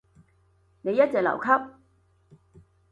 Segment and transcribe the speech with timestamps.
[0.81, 1.45] 你一直留級？